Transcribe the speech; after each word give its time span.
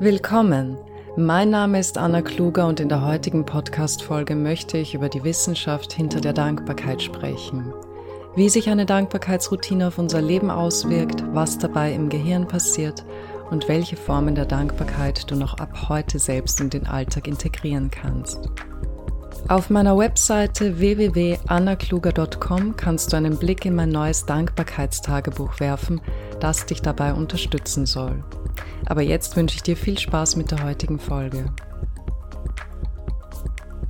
Willkommen! 0.00 0.76
Mein 1.16 1.50
Name 1.50 1.78
ist 1.78 1.98
Anna 1.98 2.20
Kluger 2.20 2.66
und 2.66 2.80
in 2.80 2.88
der 2.88 3.06
heutigen 3.06 3.46
Podcast-Folge 3.46 4.34
möchte 4.34 4.76
ich 4.76 4.92
über 4.92 5.08
die 5.08 5.22
Wissenschaft 5.22 5.92
hinter 5.92 6.20
der 6.20 6.32
Dankbarkeit 6.32 7.00
sprechen. 7.00 7.72
Wie 8.34 8.48
sich 8.48 8.68
eine 8.68 8.86
Dankbarkeitsroutine 8.86 9.86
auf 9.86 9.98
unser 9.98 10.20
Leben 10.20 10.50
auswirkt, 10.50 11.22
was 11.32 11.58
dabei 11.58 11.92
im 11.92 12.08
Gehirn 12.08 12.48
passiert 12.48 13.04
und 13.52 13.68
welche 13.68 13.94
Formen 13.94 14.34
der 14.34 14.46
Dankbarkeit 14.46 15.30
du 15.30 15.36
noch 15.36 15.58
ab 15.58 15.88
heute 15.88 16.18
selbst 16.18 16.60
in 16.60 16.70
den 16.70 16.88
Alltag 16.88 17.28
integrieren 17.28 17.88
kannst. 17.88 18.50
Auf 19.46 19.70
meiner 19.70 19.96
Webseite 19.96 20.80
www.annakluger.com 20.80 22.76
kannst 22.76 23.12
du 23.12 23.16
einen 23.16 23.38
Blick 23.38 23.64
in 23.64 23.76
mein 23.76 23.90
neues 23.90 24.26
Dankbarkeitstagebuch 24.26 25.60
werfen, 25.60 26.00
das 26.40 26.66
dich 26.66 26.82
dabei 26.82 27.14
unterstützen 27.14 27.86
soll. 27.86 28.24
Aber 28.86 29.02
jetzt 29.02 29.36
wünsche 29.36 29.56
ich 29.56 29.62
dir 29.62 29.76
viel 29.76 29.98
Spaß 29.98 30.36
mit 30.36 30.50
der 30.50 30.62
heutigen 30.64 30.98
Folge. 30.98 31.52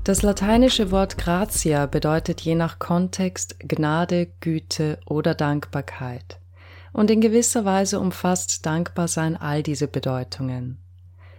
Das 0.04 0.20
lateinische 0.20 0.90
Wort 0.90 1.16
gratia 1.16 1.86
bedeutet 1.86 2.42
je 2.42 2.54
nach 2.54 2.78
Kontext 2.78 3.56
Gnade, 3.60 4.28
Güte 4.40 4.98
oder 5.06 5.34
Dankbarkeit. 5.34 6.38
Und 6.92 7.10
in 7.10 7.22
gewisser 7.22 7.64
Weise 7.64 7.98
umfasst 7.98 8.66
Dankbarsein 8.66 9.36
all 9.36 9.62
diese 9.62 9.88
Bedeutungen. 9.88 10.78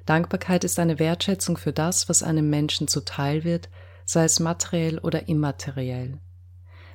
Dankbarkeit 0.05 0.63
ist 0.63 0.79
eine 0.79 0.99
Wertschätzung 0.99 1.57
für 1.57 1.73
das, 1.73 2.09
was 2.09 2.23
einem 2.23 2.49
Menschen 2.49 2.87
zuteil 2.87 3.43
wird, 3.43 3.69
sei 4.05 4.23
es 4.23 4.39
materiell 4.39 4.99
oder 4.99 5.27
immateriell. 5.29 6.19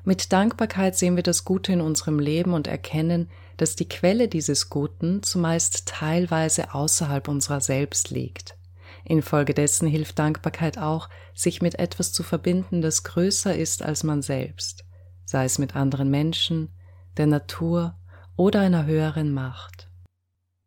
Mit 0.04 0.32
Dankbarkeit 0.32 0.96
sehen 0.96 1.16
wir 1.16 1.22
das 1.22 1.44
Gute 1.44 1.72
in 1.72 1.80
unserem 1.80 2.18
Leben 2.18 2.52
und 2.52 2.66
erkennen, 2.66 3.28
dass 3.60 3.76
die 3.76 3.88
Quelle 3.90 4.26
dieses 4.26 4.70
Guten 4.70 5.22
zumeist 5.22 5.84
teilweise 5.86 6.72
außerhalb 6.72 7.28
unserer 7.28 7.60
selbst 7.60 8.08
liegt. 8.08 8.56
Infolgedessen 9.04 9.86
hilft 9.86 10.18
Dankbarkeit 10.18 10.78
auch, 10.78 11.10
sich 11.34 11.60
mit 11.60 11.78
etwas 11.78 12.10
zu 12.10 12.22
verbinden, 12.22 12.80
das 12.80 13.02
größer 13.02 13.54
ist 13.54 13.82
als 13.82 14.02
man 14.02 14.22
selbst, 14.22 14.86
sei 15.26 15.44
es 15.44 15.58
mit 15.58 15.76
anderen 15.76 16.08
Menschen, 16.08 16.70
der 17.18 17.26
Natur 17.26 17.98
oder 18.34 18.60
einer 18.60 18.86
höheren 18.86 19.34
Macht. 19.34 19.90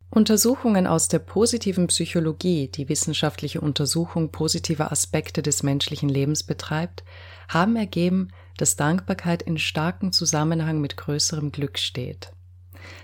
Untersuchungen 0.08 0.86
aus 0.86 1.08
der 1.08 1.18
positiven 1.18 1.88
Psychologie, 1.88 2.68
die 2.68 2.88
wissenschaftliche 2.88 3.60
Untersuchung 3.60 4.30
positiver 4.30 4.92
Aspekte 4.92 5.42
des 5.42 5.64
menschlichen 5.64 6.08
Lebens 6.08 6.44
betreibt, 6.44 7.02
haben 7.48 7.74
ergeben, 7.74 8.28
dass 8.56 8.76
Dankbarkeit 8.76 9.42
in 9.42 9.58
starkem 9.58 10.12
Zusammenhang 10.12 10.80
mit 10.80 10.96
größerem 10.96 11.50
Glück 11.50 11.80
steht. 11.80 12.30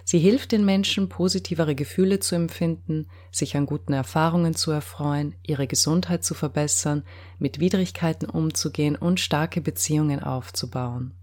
Sie 0.04 0.18
hilft 0.18 0.52
den 0.52 0.64
Menschen, 0.64 1.08
positivere 1.08 1.74
Gefühle 1.74 2.20
zu 2.20 2.34
empfinden, 2.34 3.08
sich 3.30 3.56
an 3.56 3.66
guten 3.66 3.92
Erfahrungen 3.92 4.54
zu 4.54 4.70
erfreuen, 4.70 5.34
ihre 5.46 5.66
Gesundheit 5.66 6.24
zu 6.24 6.34
verbessern, 6.34 7.04
mit 7.38 7.60
Widrigkeiten 7.60 8.28
umzugehen 8.28 8.96
und 8.96 9.20
starke 9.20 9.60
Beziehungen 9.60 10.22
aufzubauen. 10.22 11.14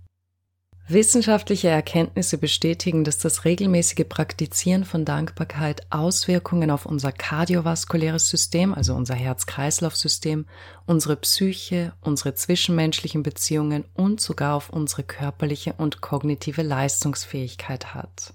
Wissenschaftliche 0.90 1.68
Erkenntnisse 1.68 2.38
bestätigen, 2.38 3.04
dass 3.04 3.18
das 3.18 3.44
regelmäßige 3.44 4.06
Praktizieren 4.08 4.86
von 4.86 5.04
Dankbarkeit 5.04 5.82
Auswirkungen 5.90 6.72
auf 6.72 6.86
unser 6.86 7.12
kardiovaskuläres 7.12 8.30
System, 8.30 8.74
also 8.74 8.96
unser 8.96 9.16
Herz-Kreislauf-System, 9.16 10.46
unsere 10.86 11.18
Psyche, 11.18 11.92
unsere 12.00 12.36
zwischenmenschlichen 12.36 13.22
Beziehungen 13.22 13.84
und 13.96 14.22
sogar 14.22 14.56
auf 14.56 14.70
unsere 14.70 15.04
körperliche 15.04 15.74
und 15.78 16.00
kognitive 16.00 16.62
Leistungsfähigkeit 16.62 17.94
hat. 17.94 18.34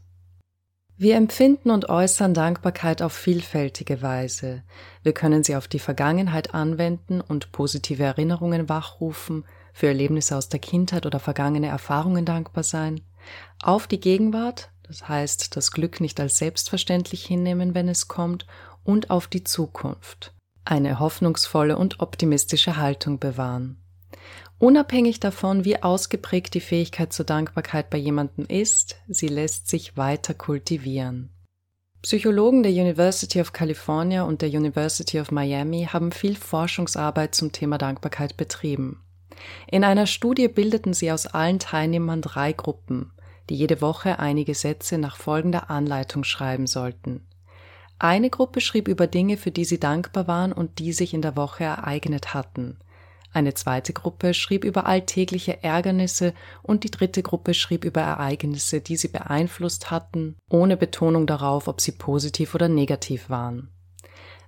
Wir 1.02 1.16
empfinden 1.16 1.72
und 1.72 1.88
äußern 1.88 2.32
Dankbarkeit 2.32 3.02
auf 3.02 3.12
vielfältige 3.12 4.02
Weise. 4.02 4.62
Wir 5.02 5.12
können 5.12 5.42
sie 5.42 5.56
auf 5.56 5.66
die 5.66 5.80
Vergangenheit 5.80 6.54
anwenden 6.54 7.20
und 7.20 7.50
positive 7.50 8.04
Erinnerungen 8.04 8.68
wachrufen, 8.68 9.44
für 9.72 9.88
Erlebnisse 9.88 10.36
aus 10.36 10.48
der 10.48 10.60
Kindheit 10.60 11.04
oder 11.04 11.18
vergangene 11.18 11.66
Erfahrungen 11.66 12.24
dankbar 12.24 12.62
sein, 12.62 13.00
auf 13.60 13.88
die 13.88 13.98
Gegenwart, 13.98 14.70
das 14.84 15.08
heißt 15.08 15.56
das 15.56 15.72
Glück 15.72 16.00
nicht 16.00 16.20
als 16.20 16.38
selbstverständlich 16.38 17.26
hinnehmen, 17.26 17.74
wenn 17.74 17.88
es 17.88 18.06
kommt, 18.06 18.46
und 18.84 19.10
auf 19.10 19.26
die 19.26 19.42
Zukunft, 19.42 20.32
eine 20.64 21.00
hoffnungsvolle 21.00 21.78
und 21.78 21.98
optimistische 21.98 22.76
Haltung 22.76 23.18
bewahren. 23.18 23.81
Unabhängig 24.62 25.18
davon, 25.18 25.64
wie 25.64 25.82
ausgeprägt 25.82 26.54
die 26.54 26.60
Fähigkeit 26.60 27.12
zur 27.12 27.24
Dankbarkeit 27.24 27.90
bei 27.90 27.98
jemandem 27.98 28.46
ist, 28.46 28.94
sie 29.08 29.26
lässt 29.26 29.66
sich 29.66 29.96
weiter 29.96 30.34
kultivieren. 30.34 31.30
Psychologen 32.02 32.62
der 32.62 32.70
University 32.70 33.40
of 33.40 33.52
California 33.52 34.22
und 34.22 34.40
der 34.40 34.50
University 34.50 35.18
of 35.18 35.32
Miami 35.32 35.88
haben 35.92 36.12
viel 36.12 36.36
Forschungsarbeit 36.36 37.34
zum 37.34 37.50
Thema 37.50 37.76
Dankbarkeit 37.76 38.36
betrieben. 38.36 39.02
In 39.66 39.82
einer 39.82 40.06
Studie 40.06 40.46
bildeten 40.46 40.94
sie 40.94 41.10
aus 41.10 41.26
allen 41.26 41.58
Teilnehmern 41.58 42.22
drei 42.22 42.52
Gruppen, 42.52 43.10
die 43.50 43.56
jede 43.56 43.80
Woche 43.80 44.20
einige 44.20 44.54
Sätze 44.54 44.96
nach 44.96 45.16
folgender 45.16 45.70
Anleitung 45.70 46.22
schreiben 46.22 46.68
sollten. 46.68 47.26
Eine 47.98 48.30
Gruppe 48.30 48.60
schrieb 48.60 48.86
über 48.86 49.08
Dinge, 49.08 49.38
für 49.38 49.50
die 49.50 49.64
sie 49.64 49.80
dankbar 49.80 50.28
waren 50.28 50.52
und 50.52 50.78
die 50.78 50.92
sich 50.92 51.14
in 51.14 51.22
der 51.22 51.34
Woche 51.34 51.64
ereignet 51.64 52.32
hatten. 52.32 52.78
Eine 53.32 53.54
zweite 53.54 53.92
Gruppe 53.92 54.34
schrieb 54.34 54.64
über 54.64 54.86
alltägliche 54.86 55.62
Ärgernisse 55.62 56.34
und 56.62 56.84
die 56.84 56.90
dritte 56.90 57.22
Gruppe 57.22 57.54
schrieb 57.54 57.84
über 57.84 58.02
Ereignisse, 58.02 58.80
die 58.80 58.96
sie 58.96 59.08
beeinflusst 59.08 59.90
hatten, 59.90 60.36
ohne 60.50 60.76
Betonung 60.76 61.26
darauf, 61.26 61.66
ob 61.66 61.80
sie 61.80 61.92
positiv 61.92 62.54
oder 62.54 62.68
negativ 62.68 63.30
waren. 63.30 63.70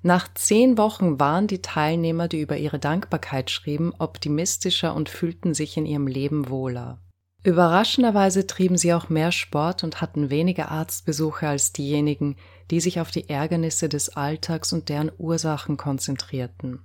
Nach 0.03 0.29
zehn 0.35 0.77
Wochen 0.77 1.19
waren 1.19 1.47
die 1.47 1.63
Teilnehmer, 1.63 2.29
die 2.29 2.43
über 2.43 2.59
ihre 2.59 2.79
Dankbarkeit 2.79 3.51
schrieben, 3.51 3.95
optimistischer 3.99 4.95
und 4.95 5.09
fühlten 5.09 5.55
sich 5.55 5.79
in 5.79 5.87
ihrem 5.87 6.07
Leben 6.07 6.51
wohler. 6.51 7.01
Überraschenderweise 7.43 8.47
trieben 8.47 8.77
sie 8.77 8.93
auch 8.93 9.09
mehr 9.09 9.33
Sport 9.33 9.83
und 9.83 10.03
hatten 10.03 10.29
weniger 10.29 10.71
Arztbesuche 10.71 11.49
als 11.49 11.73
diejenigen, 11.73 12.37
die 12.71 12.81
sich 12.81 13.01
auf 13.01 13.11
die 13.11 13.31
Ärgernisse 13.31 13.89
des 13.89 14.15
Alltags 14.15 14.75
und 14.75 14.91
deren 14.91 15.11
Ursachen 15.17 15.79
konzentrierten. 15.79 16.81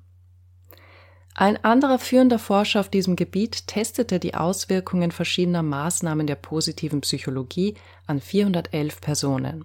Ein 1.42 1.64
anderer 1.64 2.00
führender 2.00 2.38
Forscher 2.38 2.82
auf 2.82 2.90
diesem 2.90 3.16
Gebiet 3.16 3.66
testete 3.66 4.20
die 4.20 4.36
Auswirkungen 4.36 5.10
verschiedener 5.10 5.64
Maßnahmen 5.64 6.28
der 6.28 6.36
positiven 6.36 7.00
Psychologie 7.00 7.76
an 8.08 8.20
411 8.20 9.00
Personen. 9.00 9.64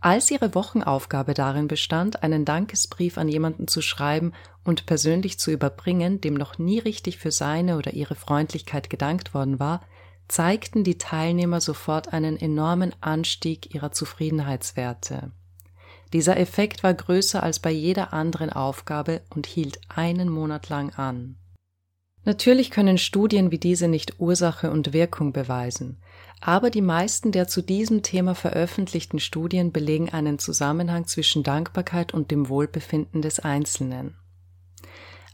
Als 0.00 0.30
ihre 0.30 0.54
Wochenaufgabe 0.54 1.34
darin 1.34 1.68
bestand, 1.68 2.22
einen 2.22 2.46
Dankesbrief 2.46 3.18
an 3.18 3.28
jemanden 3.28 3.68
zu 3.68 3.82
schreiben 3.82 4.32
und 4.64 4.86
persönlich 4.86 5.38
zu 5.38 5.50
überbringen, 5.50 6.22
dem 6.22 6.32
noch 6.32 6.56
nie 6.56 6.78
richtig 6.78 7.18
für 7.18 7.30
seine 7.30 7.76
oder 7.76 7.92
ihre 7.92 8.14
Freundlichkeit 8.14 8.88
gedankt 8.88 9.34
worden 9.34 9.60
war, 9.60 9.82
zeigten 10.28 10.82
die 10.82 10.96
Teilnehmer 10.96 11.60
sofort 11.60 12.14
einen 12.14 12.38
enormen 12.38 12.94
Anstieg 13.02 13.74
ihrer 13.74 13.92
Zufriedenheitswerte. 13.92 15.30
Dieser 16.12 16.36
Effekt 16.36 16.82
war 16.82 16.92
größer 16.92 17.42
als 17.42 17.58
bei 17.58 17.70
jeder 17.70 18.12
anderen 18.12 18.50
Aufgabe 18.50 19.22
und 19.30 19.46
hielt 19.46 19.80
einen 19.88 20.28
Monat 20.28 20.68
lang 20.68 20.90
an. 20.94 21.36
Natürlich 22.24 22.70
können 22.70 22.98
Studien 22.98 23.50
wie 23.50 23.58
diese 23.58 23.88
nicht 23.88 24.20
Ursache 24.20 24.70
und 24.70 24.92
Wirkung 24.92 25.32
beweisen, 25.32 26.00
aber 26.40 26.70
die 26.70 26.82
meisten 26.82 27.32
der 27.32 27.48
zu 27.48 27.62
diesem 27.62 28.02
Thema 28.02 28.34
veröffentlichten 28.34 29.18
Studien 29.18 29.72
belegen 29.72 30.10
einen 30.10 30.38
Zusammenhang 30.38 31.06
zwischen 31.06 31.42
Dankbarkeit 31.42 32.14
und 32.14 32.30
dem 32.30 32.48
Wohlbefinden 32.48 33.22
des 33.22 33.40
Einzelnen. 33.40 34.16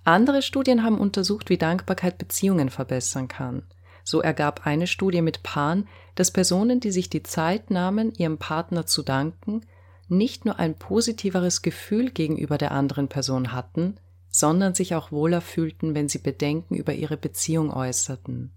Andere 0.04 0.40
Studien 0.40 0.82
haben 0.82 0.98
untersucht, 0.98 1.50
wie 1.50 1.58
Dankbarkeit 1.58 2.16
Beziehungen 2.16 2.70
verbessern 2.70 3.28
kann. 3.28 3.64
So 4.02 4.22
ergab 4.22 4.66
eine 4.66 4.86
Studie 4.86 5.20
mit 5.20 5.42
Paaren, 5.42 5.86
dass 6.14 6.30
Personen, 6.30 6.80
die 6.80 6.90
sich 6.90 7.10
die 7.10 7.22
Zeit 7.22 7.70
nahmen, 7.70 8.14
ihrem 8.14 8.38
Partner 8.38 8.86
zu 8.86 9.02
danken, 9.02 9.60
nicht 10.08 10.44
nur 10.44 10.58
ein 10.58 10.74
positiveres 10.74 11.62
Gefühl 11.62 12.10
gegenüber 12.10 12.58
der 12.58 12.72
anderen 12.72 13.08
Person 13.08 13.52
hatten, 13.52 13.96
sondern 14.30 14.74
sich 14.74 14.94
auch 14.94 15.12
wohler 15.12 15.40
fühlten, 15.40 15.94
wenn 15.94 16.08
sie 16.08 16.18
Bedenken 16.18 16.74
über 16.74 16.94
ihre 16.94 17.16
Beziehung 17.16 17.72
äußerten. 17.72 18.52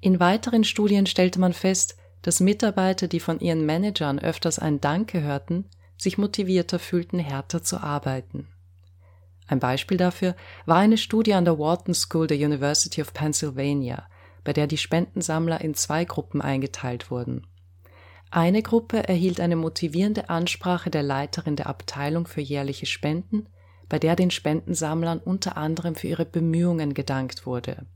In 0.00 0.20
weiteren 0.20 0.64
Studien 0.64 1.06
stellte 1.06 1.40
man 1.40 1.52
fest, 1.52 1.96
dass 2.22 2.40
Mitarbeiter, 2.40 3.08
die 3.08 3.20
von 3.20 3.40
ihren 3.40 3.64
Managern 3.66 4.18
öfters 4.18 4.58
ein 4.58 4.80
Danke 4.80 5.22
hörten, 5.22 5.66
sich 5.96 6.18
motivierter 6.18 6.78
fühlten, 6.78 7.18
härter 7.18 7.62
zu 7.62 7.78
arbeiten. 7.78 8.48
Ein 9.46 9.60
Beispiel 9.60 9.96
dafür 9.96 10.34
war 10.64 10.78
eine 10.78 10.96
Studie 10.96 11.34
an 11.34 11.44
der 11.44 11.58
Wharton 11.58 11.94
School 11.94 12.26
der 12.26 12.38
University 12.38 13.02
of 13.02 13.12
Pennsylvania, 13.12 14.08
bei 14.42 14.52
der 14.52 14.66
die 14.66 14.78
Spendensammler 14.78 15.60
in 15.60 15.74
zwei 15.74 16.04
Gruppen 16.04 16.40
eingeteilt 16.40 17.10
wurden. 17.10 17.46
Eine 18.36 18.62
Gruppe 18.62 19.06
erhielt 19.06 19.38
eine 19.38 19.54
motivierende 19.54 20.28
Ansprache 20.28 20.90
der 20.90 21.04
Leiterin 21.04 21.54
der 21.54 21.68
Abteilung 21.68 22.26
für 22.26 22.40
jährliche 22.40 22.84
Spenden 22.84 23.46
bei 23.88 24.00
der 24.00 24.16
den 24.16 24.32
Spendensammlern 24.32 25.20
unter 25.20 25.56
anderem 25.56 25.94
für 25.94 26.08
ihre 26.08 26.24
Bemühungen 26.24 26.94
gedankt 26.94 27.46
wurde. 27.46 27.86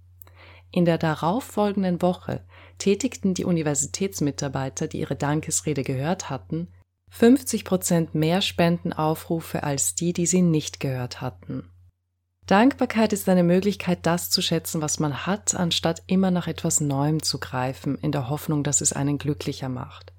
In 0.70 0.84
der 0.84 0.96
darauffolgenden 0.96 2.00
Woche 2.02 2.44
tätigten 2.78 3.34
die 3.34 3.44
Universitätsmitarbeiter, 3.44 4.86
die 4.86 5.00
ihre 5.00 5.16
Dankesrede 5.16 5.82
gehört 5.82 6.30
hatten, 6.30 6.68
50 7.10 7.64
Prozent 7.64 8.14
mehr 8.14 8.40
Spendenaufrufe 8.40 9.64
als 9.64 9.96
die, 9.96 10.12
die 10.12 10.26
sie 10.26 10.42
nicht 10.42 10.78
gehört 10.78 11.20
hatten. 11.20 11.68
Dankbarkeit 12.46 13.12
ist 13.12 13.28
eine 13.28 13.42
Möglichkeit, 13.42 14.06
das 14.06 14.30
zu 14.30 14.40
schätzen, 14.40 14.82
was 14.82 15.00
man 15.00 15.26
hat, 15.26 15.56
anstatt 15.56 16.04
immer 16.06 16.30
nach 16.30 16.46
etwas 16.46 16.80
Neuem 16.80 17.24
zu 17.24 17.40
greifen, 17.40 17.98
in 17.98 18.12
der 18.12 18.28
Hoffnung, 18.28 18.62
dass 18.62 18.82
es 18.82 18.92
einen 18.92 19.18
glücklicher 19.18 19.68
macht. 19.68 20.12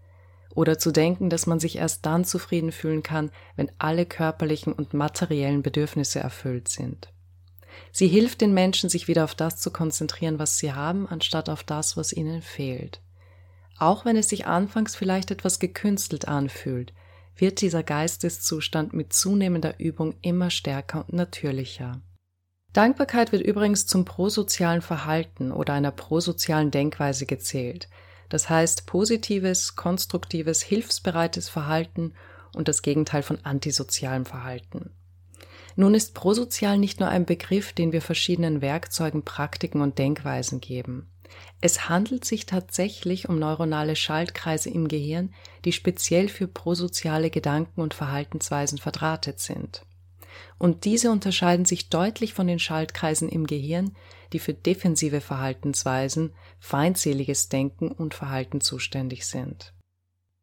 Oder 0.56 0.78
zu 0.80 0.92
denken, 0.92 1.30
dass 1.30 1.46
man 1.46 1.60
sich 1.60 1.78
erst 1.78 2.06
dann 2.06 2.26
zufrieden 2.26 2.72
fühlen 2.72 3.04
kann, 3.04 3.32
wenn 3.56 3.72
alle 3.78 4.06
körperlichen 4.06 4.74
und 4.74 4.94
materiellen 4.94 5.62
Bedürfnisse 5.62 6.20
erfüllt 6.20 6.68
sind. 6.68 7.12
Sie 7.92 8.08
hilft 8.08 8.42
den 8.42 8.54
Menschen, 8.54 8.90
sich 8.90 9.08
wieder 9.08 9.24
auf 9.24 9.36
das 9.36 9.58
zu 9.58 9.72
konzentrieren, 9.72 10.40
was 10.40 10.58
sie 10.58 10.74
haben, 10.74 11.08
anstatt 11.08 11.50
auf 11.50 11.64
das, 11.64 11.98
was 11.98 12.14
ihnen 12.14 12.42
fehlt. 12.42 13.02
Auch 13.78 14.06
wenn 14.06 14.18
es 14.18 14.30
sich 14.30 14.46
anfangs 14.46 14.96
vielleicht 14.96 15.32
etwas 15.32 15.60
gekünstelt 15.60 16.28
anfühlt, 16.28 16.94
wird 17.36 17.62
dieser 17.62 17.84
Geisteszustand 17.84 18.94
mit 18.94 19.14
zunehmender 19.14 19.80
Übung 19.80 20.16
immer 20.22 20.50
stärker 20.50 21.06
und 21.08 21.14
natürlicher. 21.14 22.02
Dankbarkeit 22.74 23.32
wird 23.32 23.42
übrigens 23.42 23.88
zum 23.88 24.06
prosozialen 24.06 24.82
Verhalten 24.82 25.52
oder 25.52 25.74
einer 25.74 25.92
prosozialen 25.92 26.70
Denkweise 26.70 27.26
gezählt. 27.26 27.88
Das 28.30 28.50
heißt 28.50 28.86
positives, 28.86 29.76
konstruktives, 29.76 30.62
hilfsbereites 30.62 31.50
Verhalten 31.50 32.14
und 32.54 32.68
das 32.68 32.82
Gegenteil 32.82 33.24
von 33.24 33.40
antisozialem 33.44 34.26
Verhalten. 34.26 34.92
Nun 35.76 35.94
ist 35.94 36.14
prosozial 36.14 36.78
nicht 36.78 37.00
nur 37.00 37.10
ein 37.10 37.26
Begriff, 37.26 37.74
den 37.74 37.92
wir 37.92 38.02
verschiedenen 38.02 38.62
Werkzeugen, 38.62 39.24
Praktiken 39.24 39.82
und 39.82 39.98
Denkweisen 39.98 40.62
geben. 40.62 41.10
Es 41.62 41.90
handelt 41.90 42.26
sich 42.26 42.46
tatsächlich 42.46 43.30
um 43.30 43.40
neuronale 43.40 43.96
Schaltkreise 43.96 44.70
im 44.70 44.88
Gehirn, 44.88 45.34
die 45.66 45.72
speziell 45.72 46.28
für 46.28 46.48
prosoziale 46.48 47.30
Gedanken 47.30 47.82
und 47.82 47.94
Verhaltensweisen 47.94 48.78
verdrahtet 48.78 49.40
sind 49.40 49.84
und 50.58 50.86
diese 50.86 51.12
unterscheiden 51.12 51.66
sich 51.66 51.90
deutlich 51.90 52.34
von 52.34 52.48
den 52.48 52.60
Schaltkreisen 52.60 53.30
im 53.30 53.48
Gehirn, 53.48 53.96
die 54.34 54.40
für 54.40 54.54
defensive 54.54 55.22
Verhaltensweisen, 55.22 56.34
feindseliges 56.60 57.50
Denken 57.50 57.92
und 57.92 58.14
Verhalten 58.14 58.62
zuständig 58.62 59.26
sind. 59.26 59.74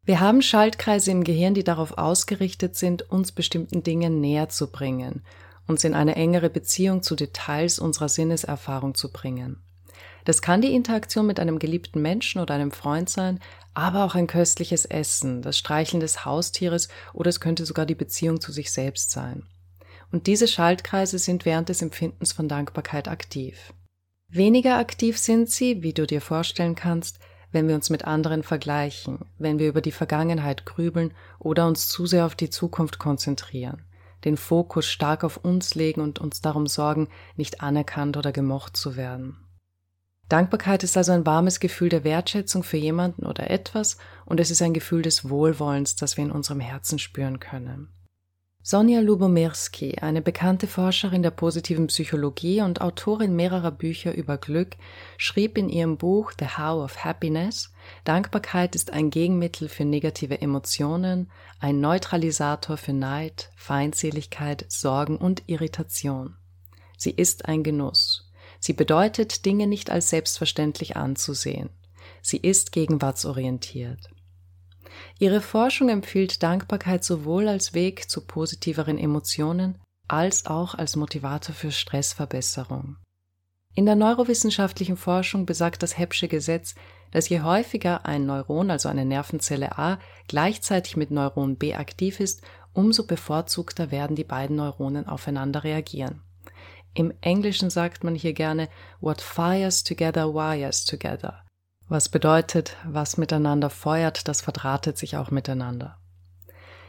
Wir 0.03 0.19
haben 0.19 0.41
Schaltkreise 0.41 1.11
im 1.11 1.23
Gehirn, 1.23 1.53
die 1.53 1.63
darauf 1.63 1.97
ausgerichtet 1.97 2.75
sind, 2.75 3.11
uns 3.11 3.31
bestimmten 3.31 3.83
Dingen 3.83 4.21
näher 4.21 4.49
zu 4.49 4.71
bringen, 4.71 5.21
uns 5.67 5.83
in 5.83 5.93
eine 5.93 6.15
engere 6.15 6.49
Beziehung 6.49 7.03
zu 7.03 7.15
Details 7.15 7.77
unserer 7.77 8.07
Sinneserfahrung 8.07 8.95
zu 8.95 9.11
bringen. 9.11 9.61
Das 10.23 10.41
kann 10.41 10.61
die 10.61 10.73
Interaktion 10.73 11.25
mit 11.27 11.39
einem 11.39 11.59
geliebten 11.59 12.01
Menschen 12.01 12.41
oder 12.41 12.53
einem 12.53 12.71
Freund 12.71 13.09
sein, 13.09 13.39
aber 13.73 14.05
auch 14.05 14.15
ein 14.15 14.27
köstliches 14.27 14.85
Essen, 14.85 15.41
das 15.41 15.57
Streicheln 15.57 15.99
des 15.99 16.25
Haustieres 16.25 16.87
oder 17.13 17.29
es 17.29 17.39
könnte 17.39 17.65
sogar 17.65 17.85
die 17.85 17.95
Beziehung 17.95 18.39
zu 18.39 18.51
sich 18.51 18.71
selbst 18.71 19.11
sein 19.11 19.43
und 20.11 20.27
diese 20.27 20.47
Schaltkreise 20.47 21.19
sind 21.19 21.45
während 21.45 21.69
des 21.69 21.81
Empfindens 21.81 22.31
von 22.31 22.47
Dankbarkeit 22.47 23.07
aktiv. 23.07 23.73
Weniger 24.29 24.77
aktiv 24.77 25.17
sind 25.17 25.49
sie, 25.49 25.83
wie 25.83 25.93
du 25.93 26.05
dir 26.05 26.21
vorstellen 26.21 26.75
kannst, 26.75 27.19
wenn 27.51 27.67
wir 27.67 27.75
uns 27.75 27.89
mit 27.89 28.05
anderen 28.05 28.43
vergleichen, 28.43 29.19
wenn 29.37 29.57
wir 29.57 29.69
über 29.69 29.81
die 29.81 29.91
Vergangenheit 29.91 30.65
grübeln 30.65 31.13
oder 31.39 31.65
uns 31.67 31.87
zu 31.87 32.05
sehr 32.05 32.25
auf 32.25 32.35
die 32.35 32.49
Zukunft 32.49 32.99
konzentrieren, 32.99 33.83
den 34.25 34.37
Fokus 34.37 34.85
stark 34.85 35.23
auf 35.23 35.37
uns 35.37 35.75
legen 35.75 36.01
und 36.01 36.19
uns 36.19 36.41
darum 36.41 36.67
sorgen, 36.67 37.07
nicht 37.35 37.61
anerkannt 37.61 38.17
oder 38.17 38.31
gemocht 38.31 38.75
zu 38.75 38.97
werden. 38.97 39.37
Dankbarkeit 40.27 40.83
ist 40.83 40.97
also 40.97 41.13
ein 41.13 41.25
warmes 41.25 41.61
Gefühl 41.61 41.87
der 41.87 42.03
Wertschätzung 42.03 42.63
für 42.63 42.75
jemanden 42.75 43.25
oder 43.25 43.49
etwas 43.49 43.97
und 44.25 44.41
es 44.41 44.51
ist 44.51 44.61
ein 44.61 44.73
Gefühl 44.73 45.01
des 45.01 45.29
Wohlwollens, 45.29 45.95
das 45.95 46.17
wir 46.17 46.25
in 46.25 46.31
unserem 46.31 46.59
Herzen 46.59 46.99
spüren 46.99 47.39
können. 47.39 47.87
Sonja 48.69 48.99
Lubomirski, 48.99 49.95
eine 50.01 50.21
bekannte 50.21 50.67
Forscherin 50.67 51.23
der 51.23 51.31
positiven 51.31 51.87
Psychologie 51.87 52.59
und 52.61 52.81
Autorin 52.81 53.33
mehrerer 53.33 53.71
Bücher 53.71 54.13
über 54.13 54.37
Glück, 54.37 54.75
schrieb 55.17 55.57
in 55.57 55.69
ihrem 55.69 55.95
Buch 55.95 56.33
The 56.37 56.47
How 56.57 56.83
of 56.83 57.05
Happiness, 57.05 57.71
Dankbarkeit 58.03 58.75
ist 58.75 58.91
ein 58.91 59.09
Gegenmittel 59.09 59.69
für 59.69 59.85
negative 59.85 60.41
Emotionen, 60.41 61.31
ein 61.61 61.79
Neutralisator 61.79 62.75
für 62.75 62.91
Neid, 62.91 63.51
Feindseligkeit, 63.55 64.65
Sorgen 64.67 65.15
und 65.15 65.43
Irritation. 65.47 66.35
Sie 66.97 67.11
ist 67.11 67.45
ein 67.45 67.63
Genuss. 67.63 68.33
Sie 68.59 68.73
bedeutet, 68.73 69.45
Dinge 69.45 69.67
nicht 69.67 69.91
als 69.91 70.09
selbstverständlich 70.09 70.97
anzusehen. 70.97 71.69
Sie 72.21 72.35
ist 72.35 72.73
gegenwartsorientiert. 72.73 74.09
Ihre 75.19 75.41
Forschung 75.41 75.89
empfiehlt 75.89 76.43
Dankbarkeit 76.43 77.03
sowohl 77.03 77.47
als 77.47 77.73
Weg 77.73 78.09
zu 78.09 78.21
positiveren 78.21 78.97
Emotionen 78.97 79.77
als 80.07 80.45
auch 80.45 80.75
als 80.75 80.95
Motivator 80.95 81.53
für 81.53 81.71
Stressverbesserung. 81.71 82.97
In 83.75 83.85
der 83.85 83.95
neurowissenschaftlichen 83.95 84.97
Forschung 84.97 85.45
besagt 85.45 85.83
das 85.83 85.97
Heppsche 85.97 86.27
Gesetz, 86.27 86.75
dass 87.11 87.29
je 87.29 87.41
häufiger 87.41 88.05
ein 88.05 88.25
Neuron, 88.25 88.71
also 88.71 88.89
eine 88.89 89.05
Nervenzelle 89.05 89.77
A, 89.77 89.99
gleichzeitig 90.27 90.97
mit 90.97 91.11
Neuron 91.11 91.57
B 91.57 91.75
aktiv 91.75 92.19
ist, 92.19 92.41
umso 92.73 93.05
bevorzugter 93.05 93.91
werden 93.91 94.15
die 94.15 94.23
beiden 94.23 94.55
Neuronen 94.55 95.07
aufeinander 95.07 95.63
reagieren. 95.63 96.21
Im 96.95 97.13
Englischen 97.21 97.69
sagt 97.69 98.03
man 98.03 98.15
hier 98.15 98.33
gerne 98.33 98.69
What 98.99 99.21
fires 99.21 99.83
together 99.83 100.33
wires 100.33 100.83
together. 100.85 101.43
Was 101.89 102.09
bedeutet, 102.09 102.75
was 102.85 103.17
miteinander 103.17 103.69
feuert, 103.69 104.27
das 104.27 104.41
verdrahtet 104.41 104.97
sich 104.97 105.15
auch 105.15 105.31
miteinander. 105.31 105.97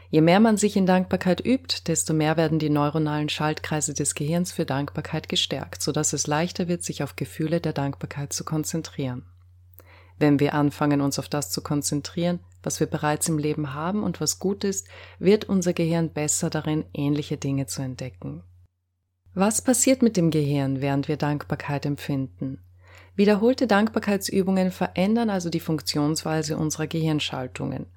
Je 0.09 0.21
mehr 0.21 0.39
man 0.39 0.57
sich 0.57 0.75
in 0.75 0.85
Dankbarkeit 0.85 1.45
übt, 1.45 1.83
desto 1.87 2.13
mehr 2.13 2.35
werden 2.35 2.59
die 2.59 2.69
neuronalen 2.69 3.29
Schaltkreise 3.29 3.93
des 3.93 4.15
Gehirns 4.15 4.51
für 4.51 4.65
Dankbarkeit 4.65 5.29
gestärkt, 5.29 5.83
sodass 5.83 6.13
es 6.13 6.27
leichter 6.27 6.67
wird, 6.67 6.83
sich 6.83 7.03
auf 7.03 7.15
Gefühle 7.15 7.61
der 7.61 7.73
Dankbarkeit 7.73 8.33
zu 8.33 8.43
konzentrieren. 8.43 9.25
Wenn 10.17 10.39
wir 10.39 10.53
anfangen, 10.53 10.99
uns 10.99 11.17
auf 11.17 11.29
das 11.29 11.49
zu 11.49 11.61
konzentrieren, 11.61 12.39
was 12.61 12.81
wir 12.81 12.87
bereits 12.87 13.29
im 13.29 13.37
Leben 13.37 13.73
haben 13.73 14.03
und 14.03 14.19
was 14.19 14.39
gut 14.39 14.65
ist, 14.65 14.87
wird 15.17 15.45
unser 15.45 15.73
Gehirn 15.73 16.09
besser 16.09 16.49
darin, 16.49 16.83
ähnliche 16.93 17.37
Dinge 17.37 17.67
zu 17.67 17.81
entdecken. 17.81 18.43
Was 19.33 19.61
passiert 19.61 20.01
mit 20.01 20.17
dem 20.17 20.31
Gehirn, 20.31 20.81
während 20.81 21.07
wir 21.07 21.15
Dankbarkeit 21.15 21.85
empfinden? 21.85 22.65
Wiederholte 23.19 23.67
Dankbarkeitsübungen 23.67 24.71
verändern 24.71 25.29
also 25.29 25.49
die 25.49 25.59
Funktionsweise 25.59 26.55
unserer 26.55 26.87
Gehirnschaltungen 26.87 27.87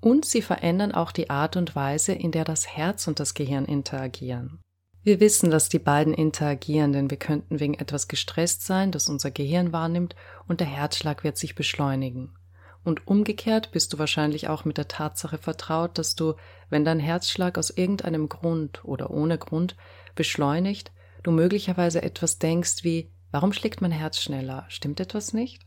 und 0.00 0.24
sie 0.24 0.40
verändern 0.40 0.92
auch 0.92 1.10
die 1.10 1.30
Art 1.30 1.56
und 1.56 1.74
Weise, 1.74 2.12
in 2.12 2.30
der 2.30 2.44
das 2.44 2.68
Herz 2.68 3.08
und 3.08 3.18
das 3.18 3.34
Gehirn 3.34 3.64
interagieren. 3.64 4.60
Wir 5.02 5.18
wissen, 5.18 5.50
dass 5.50 5.68
die 5.68 5.80
beiden 5.80 6.14
interagieren, 6.14 6.92
denn 6.92 7.10
wir 7.10 7.16
könnten 7.16 7.58
wegen 7.58 7.74
etwas 7.74 8.06
gestresst 8.06 8.66
sein, 8.66 8.92
das 8.92 9.08
unser 9.08 9.32
Gehirn 9.32 9.72
wahrnimmt, 9.72 10.14
und 10.46 10.60
der 10.60 10.68
Herzschlag 10.68 11.24
wird 11.24 11.38
sich 11.38 11.56
beschleunigen. 11.56 12.36
Und 12.84 13.04
umgekehrt 13.08 13.72
bist 13.72 13.92
du 13.92 13.98
wahrscheinlich 13.98 14.46
auch 14.46 14.64
mit 14.64 14.78
der 14.78 14.86
Tatsache 14.86 15.38
vertraut, 15.38 15.98
dass 15.98 16.14
du, 16.14 16.34
wenn 16.70 16.84
dein 16.84 17.00
Herzschlag 17.00 17.58
aus 17.58 17.70
irgendeinem 17.70 18.28
Grund 18.28 18.84
oder 18.84 19.10
ohne 19.10 19.38
Grund 19.38 19.74
beschleunigt, 20.14 20.92
du 21.24 21.32
möglicherweise 21.32 22.00
etwas 22.00 22.38
denkst 22.38 22.84
wie 22.84 23.10
Warum 23.30 23.52
schlägt 23.52 23.80
mein 23.80 23.92
Herz 23.92 24.20
schneller? 24.20 24.64
Stimmt 24.68 25.00
etwas 25.00 25.32
nicht? 25.32 25.60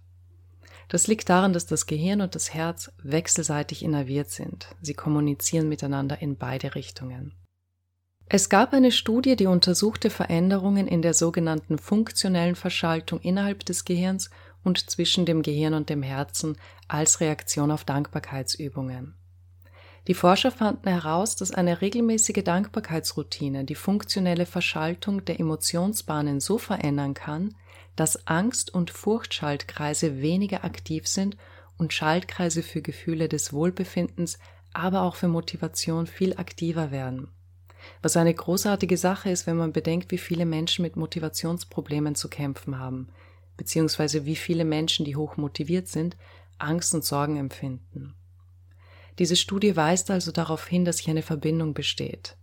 Das 0.88 1.08
liegt 1.08 1.30
daran, 1.30 1.53
dass 1.53 1.65
das 1.65 1.86
Gehirn 1.86 2.22
und 2.22 2.36
das 2.36 2.53
Herz 2.53 2.91
wechselseitig 3.01 3.84
innerviert 3.84 4.30
sind. 4.30 4.75
Sie 4.82 4.94
kommunizieren 4.94 5.70
miteinander 5.70 6.22
in 6.22 6.38
beide 6.38 6.75
Richtungen. 6.75 7.34
Es 8.27 8.50
gab 8.50 8.74
eine 8.74 8.91
Studie, 8.91 9.36
die 9.36 9.46
untersuchte 9.46 10.10
Veränderungen 10.10 10.88
in 10.88 11.01
der 11.01 11.13
sogenannten 11.13 11.77
funktionellen 11.77 12.56
Verschaltung 12.56 13.20
innerhalb 13.20 13.65
des 13.65 13.86
Gehirns 13.86 14.30
und 14.63 14.89
zwischen 14.89 15.25
dem 15.25 15.41
Gehirn 15.41 15.74
und 15.74 15.89
dem 15.89 16.01
Herzen 16.01 16.58
als 16.88 17.20
Reaktion 17.20 17.72
auf 17.72 17.84
Dankbarkeitsübungen. 17.84 19.15
Die 20.08 20.15
Forscher 20.15 20.51
fanden 20.51 20.89
heraus, 20.89 21.36
dass 21.36 21.51
eine 21.51 21.81
regelmäßige 21.81 22.43
Dankbarkeitsroutine 22.43 23.65
die 23.65 23.75
funktionelle 23.75 24.48
Verschaltung 24.48 25.24
der 25.25 25.39
Emotionsbahnen 25.39 26.39
so 26.39 26.58
verändern 26.58 27.13
kann, 27.13 27.55
dass 27.96 28.27
Angst- 28.27 28.74
und 28.74 28.89
Furchtschaltkreise 28.89 30.22
weniger 30.22 30.63
aktiv 30.63 31.08
sind 31.08 31.38
und 31.77 31.93
Schaltkreise 31.93 32.63
für 32.63 32.81
Gefühle 32.81 33.29
des 33.29 33.53
Wohlbefindens, 33.53 34.39
aber 34.74 35.01
auch 35.03 35.15
für 35.15 35.27
Motivation 35.27 36.08
viel 36.08 36.36
aktiver 36.38 36.91
werden. 36.91 37.29
Was 38.01 38.17
eine 38.17 38.34
großartige 38.34 38.98
Sache 38.98 39.29
ist, 39.29 39.48
wenn 39.48 39.58
man 39.58 39.74
bedenkt, 39.74 40.12
wie 40.12 40.17
viele 40.17 40.46
Menschen 40.46 40.84
mit 40.84 40.96
Motivationsproblemen 40.96 42.15
zu 42.15 42.29
kämpfen 42.29 42.79
haben, 42.79 43.10
beziehungsweise 43.58 44.25
wie 44.25 44.36
viele 44.36 44.65
Menschen, 44.65 45.05
die 45.05 45.15
hoch 45.15 45.38
motiviert 45.38 45.88
sind, 45.88 46.17
Angst 46.58 46.93
und 46.93 47.03
Sorgen 47.03 47.38
empfinden. 47.38 48.15
Diese 49.20 49.36
Studie 49.36 49.75
weist 49.75 50.10
also 50.12 50.32
darauf 50.32 50.68
hin, 50.68 50.86
dass 50.86 51.00
hier 51.00 51.12
eine 51.12 51.22
Verbindung 51.22 51.74
besteht. 51.74 52.38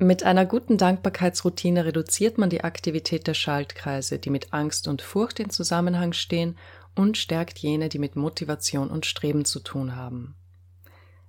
Mit 0.00 0.22
einer 0.22 0.46
guten 0.46 0.78
Dankbarkeitsroutine 0.78 1.84
reduziert 1.84 2.38
man 2.38 2.50
die 2.50 2.62
Aktivität 2.62 3.26
der 3.26 3.34
Schaltkreise, 3.34 4.20
die 4.20 4.30
mit 4.30 4.52
Angst 4.52 4.86
und 4.86 5.02
Furcht 5.02 5.40
in 5.40 5.50
Zusammenhang 5.50 6.12
stehen, 6.12 6.56
und 6.94 7.16
stärkt 7.16 7.58
jene, 7.58 7.88
die 7.88 7.98
mit 7.98 8.16
Motivation 8.16 8.90
und 8.90 9.06
Streben 9.06 9.44
zu 9.44 9.60
tun 9.60 9.96
haben. 9.96 10.36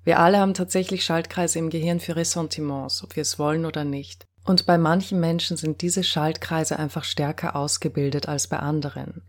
Wir 0.03 0.19
alle 0.19 0.39
haben 0.39 0.53
tatsächlich 0.53 1.03
Schaltkreise 1.03 1.59
im 1.59 1.69
Gehirn 1.69 1.99
für 1.99 2.15
Ressentiments, 2.15 3.03
ob 3.03 3.15
wir 3.15 3.21
es 3.21 3.37
wollen 3.37 3.65
oder 3.65 3.83
nicht. 3.83 4.25
Und 4.45 4.65
bei 4.65 4.77
manchen 4.77 5.19
Menschen 5.19 5.57
sind 5.57 5.81
diese 5.81 6.03
Schaltkreise 6.03 6.79
einfach 6.79 7.03
stärker 7.03 7.55
ausgebildet 7.55 8.27
als 8.27 8.47
bei 8.47 8.57
anderen. 8.57 9.23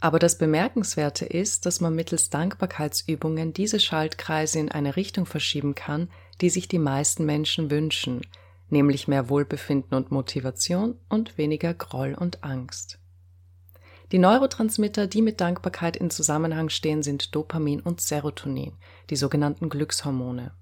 Aber 0.00 0.18
das 0.18 0.38
Bemerkenswerte 0.38 1.26
ist, 1.26 1.66
dass 1.66 1.82
man 1.82 1.94
mittels 1.94 2.30
Dankbarkeitsübungen 2.30 3.52
diese 3.52 3.78
Schaltkreise 3.78 4.58
in 4.58 4.70
eine 4.70 4.96
Richtung 4.96 5.26
verschieben 5.26 5.74
kann, 5.74 6.08
die 6.40 6.48
sich 6.48 6.68
die 6.68 6.78
meisten 6.78 7.26
Menschen 7.26 7.70
wünschen, 7.70 8.22
nämlich 8.70 9.08
mehr 9.08 9.28
Wohlbefinden 9.28 9.94
und 9.94 10.10
Motivation 10.10 10.98
und 11.10 11.36
weniger 11.36 11.74
Groll 11.74 12.14
und 12.18 12.42
Angst. 12.42 12.98
Die 14.10 14.18
Neurotransmitter, 14.18 15.06
die 15.06 15.22
mit 15.22 15.40
Dankbarkeit 15.40 15.96
in 15.96 16.10
Zusammenhang 16.10 16.70
stehen, 16.70 17.02
sind 17.02 17.34
Dopamin 17.34 17.80
und 17.80 18.00
Serotonin, 18.00 18.72
die 19.10 19.16
sogenannten 19.16 19.68
Glückshormone. 19.68 20.52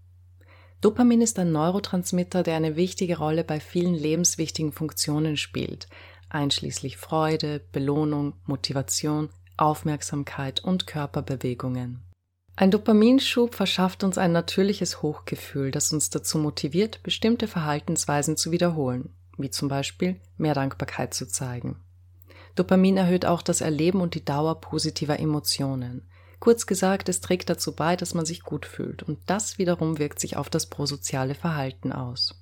Dopamin 0.81 1.23
ist 1.23 1.39
ein 1.39 1.51
Neurotransmitter, 1.51 2.43
der 2.43 2.57
eine 2.57 2.77
wichtige 2.77 3.19
Rolle 3.19 3.45
bei 3.45 3.59
vielen 3.59 3.95
lebenswichtigen 3.95 4.73
Funktionen 4.73 5.37
spielt, 5.37 5.89
einschließlich 6.31 6.97
Freude, 6.97 7.61
Belohnung, 7.73 8.35
Motivation, 8.45 9.31
Aufmerksamkeit 9.57 10.63
und 10.63 10.87
Körperbewegungen. 10.87 12.03
Ein 12.57 12.71
Dopaminschub 12.73 13.55
verschafft 13.55 14.03
uns 14.03 14.19
ein 14.19 14.33
natürliches 14.33 15.01
Hochgefühl, 15.03 15.71
das 15.71 15.93
uns 15.93 16.11
dazu 16.11 16.39
motiviert, 16.39 17.03
bestimmte 17.05 17.47
Verhaltensweisen 17.47 18.37
zu 18.37 18.51
wiederholen, 18.51 19.15
wie 19.37 19.51
zum 19.51 19.69
Beispiel 19.69 20.21
mehr 20.37 20.55
Dankbarkeit 20.55 21.15
zu 21.15 21.29
zeigen. 21.29 21.77
Dopamin 22.57 22.97
erhöht 22.97 23.27
auch 23.27 23.43
das 23.43 23.61
Erleben 23.61 24.01
und 24.01 24.15
die 24.15 24.25
Dauer 24.25 24.61
positiver 24.61 25.21
Emotionen. 25.21 26.09
Kurz 26.41 26.67
gesagt, 26.67 27.09
es 27.09 27.21
trägt 27.21 27.49
dazu 27.49 27.75
bei, 27.75 27.95
dass 27.95 28.15
man 28.15 28.27
sich 28.27 28.43
gut 28.43 28.67
fühlt, 28.67 29.05
und 29.05 29.19
das 29.27 29.59
wiederum 29.59 29.99
wirkt 29.99 30.19
sich 30.19 30.37
auf 30.37 30.51
das 30.51 30.67
prosoziale 30.67 31.37
Verhalten 31.37 31.93
aus. 31.93 32.35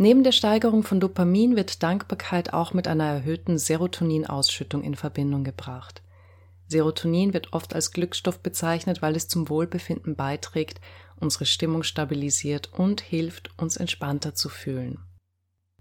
Neben 0.00 0.22
der 0.22 0.30
Steigerung 0.30 0.84
von 0.84 1.00
Dopamin 1.00 1.56
wird 1.56 1.82
Dankbarkeit 1.82 2.52
auch 2.52 2.72
mit 2.72 2.86
einer 2.86 3.04
erhöhten 3.04 3.58
Serotoninausschüttung 3.58 4.84
in 4.84 4.94
Verbindung 4.94 5.42
gebracht. 5.42 6.02
Serotonin 6.68 7.34
wird 7.34 7.52
oft 7.52 7.74
als 7.74 7.90
Glücksstoff 7.90 8.38
bezeichnet, 8.38 9.02
weil 9.02 9.16
es 9.16 9.26
zum 9.26 9.48
Wohlbefinden 9.48 10.14
beiträgt, 10.14 10.80
unsere 11.18 11.46
Stimmung 11.46 11.82
stabilisiert 11.82 12.72
und 12.72 13.00
hilft, 13.00 13.50
uns 13.58 13.76
entspannter 13.76 14.36
zu 14.36 14.48
fühlen. 14.48 15.00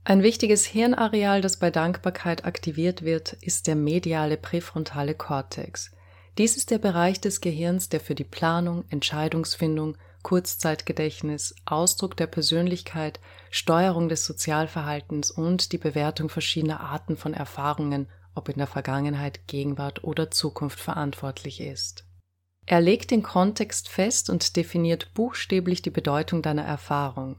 Ein 0.03 0.23
wichtiges 0.23 0.65
Hirnareal, 0.65 1.41
das 1.41 1.57
bei 1.57 1.69
Dankbarkeit 1.69 2.43
aktiviert 2.45 3.03
wird, 3.03 3.33
ist 3.33 3.67
der 3.67 3.75
mediale 3.75 4.37
präfrontale 4.37 5.13
Kortex. 5.13 5.91
Dies 6.39 6.57
ist 6.57 6.71
der 6.71 6.79
Bereich 6.79 7.21
des 7.21 7.39
Gehirns, 7.39 7.89
der 7.89 7.99
für 7.99 8.15
die 8.15 8.23
Planung, 8.23 8.85
Entscheidungsfindung 8.89 9.95
Kurzzeitgedächtnis, 10.23 11.55
Ausdruck 11.65 12.17
der 12.17 12.27
Persönlichkeit, 12.27 13.19
Steuerung 13.49 14.09
des 14.09 14.25
Sozialverhaltens 14.25 15.31
und 15.31 15.71
die 15.71 15.77
Bewertung 15.77 16.29
verschiedener 16.29 16.81
Arten 16.81 17.17
von 17.17 17.33
Erfahrungen, 17.33 18.07
ob 18.35 18.49
in 18.49 18.57
der 18.57 18.67
Vergangenheit, 18.67 19.47
Gegenwart 19.47 20.03
oder 20.03 20.29
Zukunft 20.29 20.79
verantwortlich 20.79 21.61
ist. 21.61 22.05
Er 22.65 22.81
legt 22.81 23.11
den 23.11 23.23
Kontext 23.23 23.87
fest 23.87 24.29
und 24.29 24.57
definiert 24.57 25.13
buchstäblich 25.13 25.81
die 25.81 25.89
Bedeutung 25.89 26.41
deiner 26.41 26.65
Erfahrung. 26.65 27.37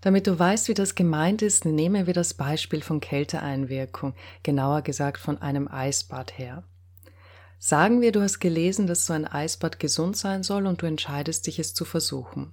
Damit 0.00 0.28
du 0.28 0.38
weißt, 0.38 0.68
wie 0.68 0.74
das 0.74 0.94
gemeint 0.94 1.42
ist, 1.42 1.64
nehmen 1.64 2.06
wir 2.06 2.14
das 2.14 2.34
Beispiel 2.34 2.82
von 2.82 3.00
Kälteeinwirkung, 3.00 4.14
genauer 4.44 4.82
gesagt 4.82 5.18
von 5.18 5.42
einem 5.42 5.66
Eisbad 5.66 6.38
her. 6.38 6.62
Sagen 7.58 8.00
wir, 8.00 8.12
du 8.12 8.20
hast 8.22 8.38
gelesen, 8.38 8.86
dass 8.86 9.06
so 9.06 9.12
ein 9.12 9.26
Eisbad 9.26 9.80
gesund 9.80 10.16
sein 10.16 10.42
soll 10.42 10.66
und 10.66 10.82
du 10.82 10.86
entscheidest 10.86 11.46
dich, 11.46 11.58
es 11.58 11.74
zu 11.74 11.84
versuchen. 11.84 12.52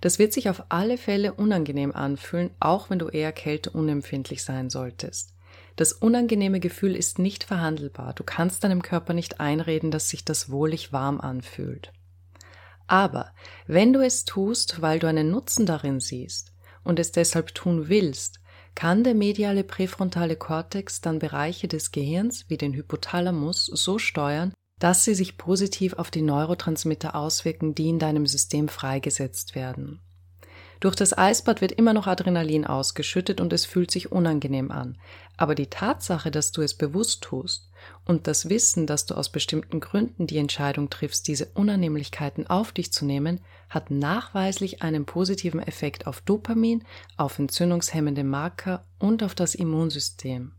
Das 0.00 0.18
wird 0.18 0.32
sich 0.32 0.48
auf 0.50 0.64
alle 0.68 0.98
Fälle 0.98 1.32
unangenehm 1.32 1.92
anfühlen, 1.92 2.50
auch 2.60 2.90
wenn 2.90 2.98
du 2.98 3.08
eher 3.08 3.32
kälteunempfindlich 3.32 4.42
sein 4.42 4.68
solltest. 4.68 5.34
Das 5.76 5.92
unangenehme 5.92 6.60
Gefühl 6.60 6.94
ist 6.94 7.18
nicht 7.18 7.44
verhandelbar. 7.44 8.12
Du 8.12 8.24
kannst 8.24 8.62
deinem 8.62 8.82
Körper 8.82 9.14
nicht 9.14 9.40
einreden, 9.40 9.90
dass 9.90 10.10
sich 10.10 10.24
das 10.24 10.50
wohlig 10.50 10.92
warm 10.92 11.20
anfühlt. 11.20 11.92
Aber 12.86 13.32
wenn 13.66 13.92
du 13.92 14.00
es 14.00 14.24
tust, 14.24 14.82
weil 14.82 14.98
du 14.98 15.06
einen 15.06 15.30
Nutzen 15.30 15.64
darin 15.64 16.00
siehst 16.00 16.52
und 16.84 16.98
es 16.98 17.12
deshalb 17.12 17.54
tun 17.54 17.88
willst, 17.88 18.40
kann 18.74 19.04
der 19.04 19.14
mediale 19.14 19.64
präfrontale 19.64 20.36
Kortex 20.36 21.00
dann 21.00 21.18
Bereiche 21.18 21.68
des 21.68 21.92
Gehirns 21.92 22.48
wie 22.48 22.56
den 22.56 22.72
Hypothalamus 22.72 23.66
so 23.66 23.98
steuern, 23.98 24.52
dass 24.78 25.04
sie 25.04 25.14
sich 25.14 25.36
positiv 25.36 25.94
auf 25.94 26.10
die 26.10 26.22
Neurotransmitter 26.22 27.14
auswirken, 27.14 27.74
die 27.74 27.88
in 27.88 27.98
deinem 27.98 28.26
System 28.26 28.68
freigesetzt 28.68 29.54
werden. 29.54 30.00
Durch 30.80 30.96
das 30.96 31.16
Eisbad 31.16 31.60
wird 31.60 31.70
immer 31.70 31.92
noch 31.92 32.08
Adrenalin 32.08 32.66
ausgeschüttet 32.66 33.40
und 33.40 33.52
es 33.52 33.64
fühlt 33.64 33.92
sich 33.92 34.10
unangenehm 34.10 34.72
an. 34.72 34.98
Aber 35.36 35.54
die 35.54 35.68
Tatsache, 35.68 36.32
dass 36.32 36.50
du 36.50 36.62
es 36.62 36.74
bewusst 36.74 37.22
tust 37.22 37.70
und 38.12 38.28
das 38.28 38.48
Wissen, 38.48 38.86
dass 38.86 39.06
du 39.06 39.16
aus 39.16 39.30
bestimmten 39.30 39.80
Gründen 39.80 40.28
die 40.28 40.38
Entscheidung 40.38 40.88
triffst, 40.90 41.26
diese 41.26 41.46
Unannehmlichkeiten 41.46 42.46
auf 42.46 42.70
dich 42.70 42.92
zu 42.92 43.04
nehmen, 43.04 43.40
hat 43.68 43.90
nachweislich 43.90 44.82
einen 44.82 45.04
positiven 45.04 45.60
Effekt 45.60 46.06
auf 46.06 46.20
Dopamin, 46.20 46.84
auf 47.16 47.38
entzündungshemmende 47.38 48.22
Marker 48.22 48.84
und 49.00 49.24
auf 49.24 49.34
das 49.34 49.54
Immunsystem. 49.54 50.52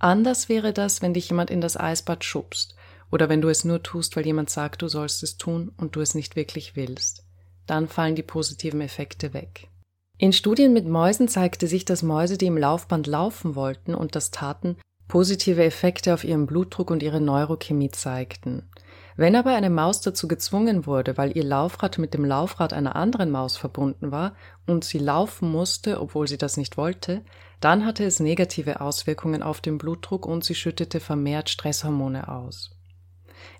Anders 0.00 0.48
wäre 0.48 0.72
das, 0.72 1.02
wenn 1.02 1.14
dich 1.14 1.28
jemand 1.28 1.50
in 1.50 1.60
das 1.60 1.76
Eisbad 1.76 2.24
schubst 2.24 2.74
oder 3.10 3.28
wenn 3.28 3.40
du 3.40 3.48
es 3.48 3.64
nur 3.64 3.82
tust, 3.82 4.16
weil 4.16 4.26
jemand 4.26 4.50
sagt, 4.50 4.82
du 4.82 4.88
sollst 4.88 5.22
es 5.22 5.36
tun 5.36 5.72
und 5.76 5.94
du 5.94 6.00
es 6.00 6.14
nicht 6.14 6.34
wirklich 6.34 6.74
willst 6.74 7.24
dann 7.68 7.86
fallen 7.86 8.16
die 8.16 8.22
positiven 8.22 8.80
Effekte 8.80 9.32
weg. 9.32 9.68
In 10.16 10.32
Studien 10.32 10.72
mit 10.72 10.86
Mäusen 10.86 11.28
zeigte 11.28 11.68
sich, 11.68 11.84
dass 11.84 12.02
Mäuse, 12.02 12.38
die 12.38 12.46
im 12.46 12.56
Laufband 12.56 13.06
laufen 13.06 13.54
wollten 13.54 13.94
und 13.94 14.16
das 14.16 14.32
taten, 14.32 14.76
positive 15.08 15.64
Effekte 15.64 16.14
auf 16.14 16.22
ihren 16.22 16.46
Blutdruck 16.46 16.90
und 16.90 17.02
ihre 17.02 17.20
Neurochemie 17.20 17.90
zeigten. 17.90 18.70
Wenn 19.16 19.34
aber 19.34 19.50
eine 19.50 19.70
Maus 19.70 20.00
dazu 20.00 20.28
gezwungen 20.28 20.86
wurde, 20.86 21.16
weil 21.16 21.36
ihr 21.36 21.42
Laufrad 21.42 21.98
mit 21.98 22.14
dem 22.14 22.24
Laufrad 22.24 22.72
einer 22.72 22.94
anderen 22.94 23.32
Maus 23.32 23.56
verbunden 23.56 24.12
war 24.12 24.36
und 24.64 24.84
sie 24.84 24.98
laufen 24.98 25.50
musste, 25.50 26.00
obwohl 26.00 26.28
sie 26.28 26.38
das 26.38 26.56
nicht 26.56 26.76
wollte, 26.76 27.24
dann 27.60 27.84
hatte 27.84 28.04
es 28.04 28.20
negative 28.20 28.80
Auswirkungen 28.80 29.42
auf 29.42 29.60
den 29.60 29.76
Blutdruck 29.76 30.24
und 30.24 30.44
sie 30.44 30.54
schüttete 30.54 31.00
vermehrt 31.00 31.50
Stresshormone 31.50 32.28
aus. 32.28 32.70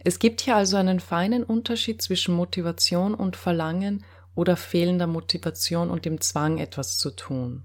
Es 0.05 0.21
gibt 0.21 0.43
hier 0.43 0.55
also 0.55 0.77
einen 0.77 1.01
feinen 1.01 1.43
Unterschied 1.43 2.03
zwischen 2.03 2.35
Motivation 2.37 3.15
und 3.15 3.37
Verlangen 3.37 4.05
oder 4.37 4.57
fehlender 4.57 5.09
Motivation 5.09 5.91
und 5.91 6.05
dem 6.05 6.21
Zwang, 6.21 6.59
etwas 6.59 6.99
zu 6.99 7.11
tun. 7.11 7.65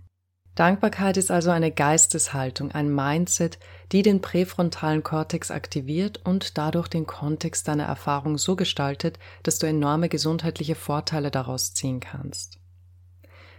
Dankbarkeit 0.55 1.17
ist 1.17 1.31
also 1.31 1.49
eine 1.49 1.71
Geisteshaltung, 1.71 2.71
ein 2.71 2.93
Mindset, 2.93 3.57
die 3.91 4.03
den 4.03 4.21
präfrontalen 4.21 5.01
Kortex 5.01 5.49
aktiviert 5.49 6.21
und 6.23 6.59
dadurch 6.59 6.87
den 6.87 7.07
Kontext 7.07 7.67
deiner 7.67 7.85
Erfahrung 7.85 8.37
so 8.37 8.55
gestaltet, 8.55 9.17
dass 9.41 9.57
du 9.57 9.65
enorme 9.65 10.09
gesundheitliche 10.09 10.75
Vorteile 10.75 11.31
daraus 11.31 11.73
ziehen 11.73 11.99
kannst. 11.99 12.59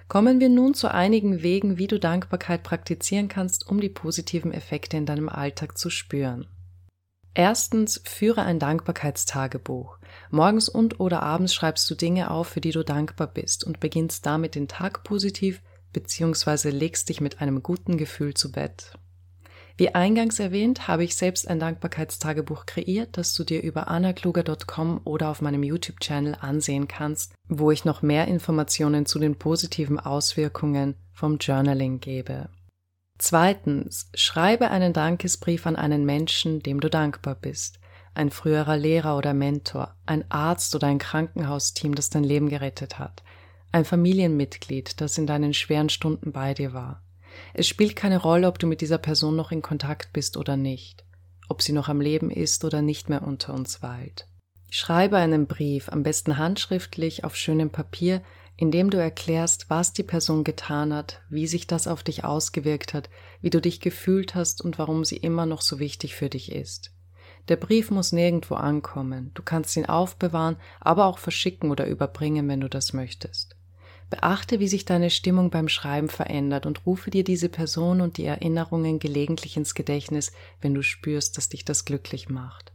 Kommen 0.06 0.38
wir 0.38 0.48
nun 0.48 0.74
zu 0.74 0.88
einigen 0.92 1.42
Wegen, 1.42 1.78
wie 1.78 1.88
du 1.88 1.98
Dankbarkeit 1.98 2.62
praktizieren 2.62 3.26
kannst, 3.26 3.66
um 3.66 3.80
die 3.80 3.88
positiven 3.88 4.52
Effekte 4.52 4.96
in 4.96 5.06
deinem 5.06 5.28
Alltag 5.28 5.76
zu 5.76 5.90
spüren. 5.90 6.46
Erstens, 7.32 8.00
führe 8.04 8.42
ein 8.42 8.60
Dankbarkeitstagebuch. 8.60 9.98
Morgens 10.30 10.68
und 10.68 11.00
oder 11.00 11.24
abends 11.24 11.52
schreibst 11.52 11.90
du 11.90 11.96
Dinge 11.96 12.30
auf, 12.30 12.46
für 12.46 12.60
die 12.60 12.70
du 12.70 12.84
dankbar 12.84 13.26
bist 13.26 13.64
und 13.64 13.80
beginnst 13.80 14.24
damit 14.24 14.54
den 14.54 14.68
Tag 14.68 15.02
positiv 15.02 15.60
bzw. 15.94 16.68
legst 16.68 17.08
dich 17.08 17.22
mit 17.22 17.40
einem 17.40 17.62
guten 17.62 17.96
Gefühl 17.96 18.34
zu 18.34 18.52
Bett. 18.52 18.92
Wie 19.76 19.92
eingangs 19.92 20.38
erwähnt, 20.38 20.86
habe 20.86 21.02
ich 21.02 21.16
selbst 21.16 21.48
ein 21.48 21.58
Dankbarkeitstagebuch 21.58 22.64
kreiert, 22.66 23.16
das 23.16 23.34
du 23.34 23.42
dir 23.42 23.60
über 23.62 23.88
annakluger.com 23.88 25.00
oder 25.04 25.30
auf 25.30 25.40
meinem 25.40 25.64
YouTube-Channel 25.64 26.36
ansehen 26.40 26.86
kannst, 26.86 27.32
wo 27.48 27.72
ich 27.72 27.84
noch 27.84 28.00
mehr 28.00 28.28
Informationen 28.28 29.04
zu 29.04 29.18
den 29.18 29.36
positiven 29.36 29.98
Auswirkungen 29.98 30.94
vom 31.12 31.38
Journaling 31.38 31.98
gebe. 31.98 32.50
Zweitens, 33.18 34.10
schreibe 34.14 34.70
einen 34.70 34.92
Dankesbrief 34.92 35.66
an 35.66 35.76
einen 35.76 36.04
Menschen, 36.04 36.60
dem 36.60 36.80
du 36.80 36.88
dankbar 36.88 37.34
bist. 37.34 37.80
Ein 38.14 38.30
früherer 38.30 38.76
Lehrer 38.76 39.16
oder 39.16 39.34
Mentor, 39.34 39.96
ein 40.06 40.30
Arzt 40.30 40.74
oder 40.76 40.86
ein 40.86 40.98
Krankenhausteam, 40.98 41.96
das 41.96 42.10
dein 42.10 42.22
Leben 42.22 42.48
gerettet 42.48 43.00
hat, 43.00 43.24
ein 43.75 43.85
Familienmitglied, 43.85 45.00
das 45.00 45.19
in 45.19 45.26
deinen 45.26 45.52
schweren 45.52 45.88
Stunden 45.88 46.31
bei 46.31 46.54
dir 46.54 46.73
war. 46.73 47.02
Es 47.54 47.66
spielt 47.66 47.97
keine 47.97 48.23
Rolle, 48.23 48.47
ob 48.47 48.61
du 48.61 48.69
mit 48.69 48.81
dieser 48.81 48.99
Person 48.99 49.35
noch 49.35 49.50
in 49.50 49.62
Kontakt 49.62 50.12
bist 50.12 50.37
oder 50.37 50.57
nicht, 50.57 51.04
ob 51.49 51.61
sie 51.61 51.73
noch 51.73 51.88
am 51.88 52.00
Leben 52.00 52.31
ist 52.31 52.64
oder 52.64 52.83
nicht 52.83 53.09
mehr 53.09 53.23
unter 53.23 53.52
uns 53.52 53.83
weilt. 53.83 54.28
Schreibe 54.71 55.16
einen 55.16 55.49
Brief, 55.49 55.88
am 55.88 56.04
besten 56.04 56.38
handschriftlich 56.38 57.25
auf 57.25 57.35
schönem 57.35 57.71
Papier, 57.71 58.23
indem 58.57 58.90
du 58.90 58.99
erklärst, 58.99 59.69
was 59.71 59.93
die 59.93 60.04
Person 60.04 60.45
getan 60.45 60.95
hat, 60.95 61.21
wie 61.28 61.49
sich 61.49 61.66
das 61.66 61.88
auf 61.88 62.04
dich 62.04 62.23
ausgewirkt 62.23 62.95
hat, 62.95 63.11
wie 63.40 63.50
du 63.50 63.61
dich 63.61 63.81
gefühlt 63.81 64.37
hast 64.37 64.62
und 64.62 64.78
warum 64.78 65.04
sie 65.04 65.16
immer 65.16 65.47
noch 65.47 65.62
so 65.62 65.81
wichtig 65.81 66.14
für 66.14 66.28
dich 66.28 66.52
ist. 66.52 66.93
Der 67.49 67.57
Brief 67.57 67.90
muss 67.90 68.12
nirgendwo 68.12 68.54
ankommen. 68.54 69.33
Du 69.35 69.43
kannst 69.43 69.76
ihn 69.76 69.87
aufbewahren, 69.87 70.57
aber 70.81 71.07
auch 71.07 71.19
verschicken 71.19 71.73
oder 71.73 71.88
überbringen, 71.88 72.49
wenn 72.49 72.61
du 72.61 72.69
das 72.69 72.93
möchtest. 72.93 73.53
Beachte, 74.11 74.61
wie 74.61 74.68
sich 74.68 74.84
deine 74.84 75.11
Stimmung 75.11 75.50
beim 75.50 75.68
Schreiben 75.68 76.08
verändert 76.08 76.66
und 76.66 76.87
rufe 76.87 77.11
dir 77.11 77.25
diese 77.25 77.49
Person 77.49 78.00
und 78.00 78.16
die 78.16 78.25
Erinnerungen 78.25 78.99
gelegentlich 78.99 79.56
ins 79.56 79.75
Gedächtnis, 79.75 80.32
wenn 80.61 80.75
du 80.75 80.82
spürst, 80.82 81.37
dass 81.37 81.49
dich 81.49 81.64
das 81.64 81.84
glücklich 81.84 82.28
macht. 82.28 82.73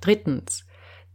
Drittens. 0.00 0.64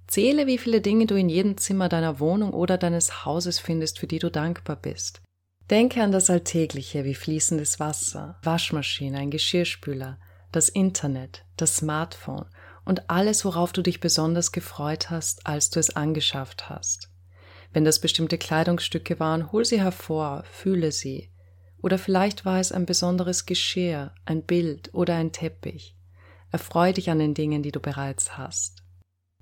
Zähle, 0.08 0.48
wie 0.48 0.58
viele 0.58 0.82
Dinge 0.82 1.06
du 1.06 1.16
in 1.16 1.30
jedem 1.30 1.58
Zimmer 1.58 1.88
deiner 1.88 2.20
Wohnung 2.20 2.52
oder 2.52 2.80
deines 2.80 3.26
Hauses 3.26 3.60
findest, 3.60 4.00
für 4.00 4.08
die 4.08 4.18
du 4.18 4.32
dankbar 4.32 4.76
bist. 4.76 5.22
Denke 5.70 6.02
an 6.02 6.12
das 6.12 6.32
Alltägliche 6.32 7.06
wie 7.06 7.14
fließendes 7.14 7.80
Wasser, 7.80 8.40
Waschmaschine, 8.42 9.20
ein 9.20 9.30
Geschirrspüler, 9.30 10.20
das 10.52 10.68
Internet, 10.68 11.46
das 11.58 11.76
Smartphone 11.76 12.48
und 12.86 13.08
alles, 13.12 13.46
worauf 13.46 13.72
du 13.72 13.84
dich 13.84 14.00
besonders 14.00 14.52
gefreut 14.52 15.12
hast, 15.12 15.46
als 15.46 15.70
du 15.70 15.80
es 15.80 15.96
angeschafft 15.96 16.70
hast. 16.70 17.12
Wenn 17.72 17.86
das 17.86 18.00
bestimmte 18.00 18.38
Kleidungsstücke 18.38 19.20
waren, 19.20 19.52
hol 19.52 19.64
sie 19.64 19.80
hervor, 19.80 20.44
fühle 20.52 20.92
sie. 20.92 21.30
Oder 21.82 21.98
vielleicht 21.98 22.46
war 22.46 22.60
es 22.60 22.72
ein 22.72 22.86
besonderes 22.86 23.46
Geschirr, 23.46 24.14
ein 24.26 24.44
Bild 24.44 24.94
oder 24.94 25.16
ein 25.16 25.32
Teppich. 25.32 25.96
Erfreu 26.52 26.94
dich 26.94 27.10
an 27.10 27.20
den 27.20 27.34
Dingen, 27.34 27.62
die 27.62 27.72
du 27.72 27.80
bereits 27.80 28.38
hast. 28.38 28.84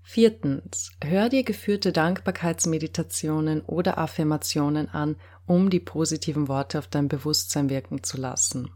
Viertens, 0.04 0.92
hör 1.04 1.30
dir 1.30 1.44
geführte 1.44 1.92
Dankbarkeitsmeditationen 1.92 3.62
oder 3.62 3.98
Affirmationen 3.98 4.90
an, 4.90 5.18
um 5.46 5.70
die 5.70 5.80
positiven 5.80 6.48
Worte 6.48 6.80
auf 6.80 6.88
dein 6.88 7.08
Bewusstsein 7.08 7.70
wirken 7.70 8.04
zu 8.04 8.18
lassen. 8.18 8.70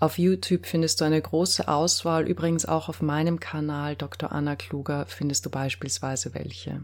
Auf 0.00 0.18
YouTube 0.18 0.66
findest 0.66 1.00
du 1.00 1.04
eine 1.04 1.20
große 1.20 1.66
Auswahl, 1.66 2.28
übrigens 2.28 2.66
auch 2.66 2.88
auf 2.88 3.02
meinem 3.02 3.40
Kanal 3.40 3.96
Dr. 3.96 4.30
Anna 4.30 4.54
Kluger 4.54 5.06
findest 5.06 5.46
du 5.46 5.50
beispielsweise 5.50 6.34
welche. 6.34 6.82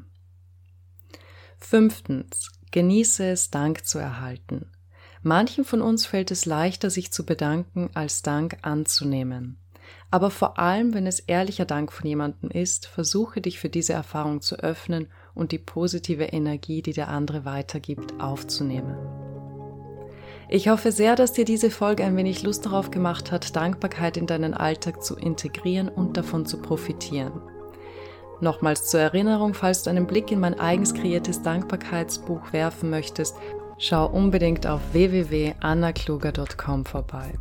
Fünftens, 1.66 2.52
genieße 2.72 3.24
es, 3.24 3.50
Dank 3.50 3.86
zu 3.86 3.98
erhalten. 3.98 4.66
Manchen 5.22 5.64
von 5.64 5.80
uns 5.80 6.04
fällt 6.04 6.30
es 6.30 6.44
leichter, 6.44 6.90
sich 6.90 7.10
zu 7.10 7.24
bedanken, 7.24 7.88
als 7.94 8.20
Dank 8.20 8.58
anzunehmen. 8.60 9.56
Aber 10.10 10.30
vor 10.30 10.58
allem, 10.58 10.92
wenn 10.92 11.06
es 11.06 11.20
ehrlicher 11.20 11.64
Dank 11.64 11.90
von 11.90 12.06
jemandem 12.06 12.50
ist, 12.50 12.86
versuche 12.86 13.40
dich 13.40 13.58
für 13.58 13.70
diese 13.70 13.94
Erfahrung 13.94 14.42
zu 14.42 14.56
öffnen 14.56 15.08
und 15.34 15.52
die 15.52 15.58
positive 15.58 16.24
Energie, 16.24 16.82
die 16.82 16.92
der 16.92 17.08
andere 17.08 17.46
weitergibt, 17.46 18.20
aufzunehmen. 18.20 18.98
Ich 20.50 20.68
hoffe 20.68 20.92
sehr, 20.92 21.16
dass 21.16 21.32
dir 21.32 21.46
diese 21.46 21.70
Folge 21.70 22.04
ein 22.04 22.16
wenig 22.18 22.42
Lust 22.42 22.66
darauf 22.66 22.90
gemacht 22.90 23.32
hat, 23.32 23.56
Dankbarkeit 23.56 24.18
in 24.18 24.26
deinen 24.26 24.52
Alltag 24.52 25.02
zu 25.02 25.16
integrieren 25.16 25.88
und 25.88 26.18
davon 26.18 26.44
zu 26.44 26.60
profitieren. 26.60 27.40
Nochmals 28.44 28.86
zur 28.86 29.00
Erinnerung, 29.00 29.54
falls 29.54 29.82
du 29.82 29.90
einen 29.90 30.06
Blick 30.06 30.30
in 30.30 30.38
mein 30.38 30.60
eigens 30.60 30.92
kreiertes 30.92 31.42
Dankbarkeitsbuch 31.42 32.52
werfen 32.52 32.90
möchtest, 32.90 33.34
schau 33.78 34.06
unbedingt 34.06 34.66
auf 34.66 34.82
www.annakluger.com 34.92 36.84
vorbei. 36.84 37.32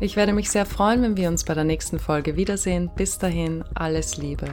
Ich 0.00 0.16
werde 0.16 0.34
mich 0.34 0.50
sehr 0.50 0.66
freuen, 0.66 1.02
wenn 1.02 1.16
wir 1.16 1.28
uns 1.28 1.44
bei 1.44 1.54
der 1.54 1.64
nächsten 1.64 1.98
Folge 1.98 2.36
wiedersehen. 2.36 2.90
Bis 2.94 3.18
dahin, 3.18 3.64
alles 3.74 4.18
Liebe. 4.18 4.48